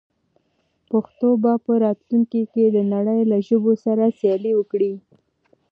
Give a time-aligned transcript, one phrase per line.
[0.89, 4.93] پښتو به په راتلونکي کې د نړۍ له ژبو سره سیالي وکړي.